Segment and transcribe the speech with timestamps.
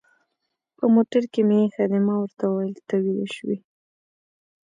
[0.77, 3.57] په موټر کې مې اېښي دي، ما ورته وویل: ته ویده شوې؟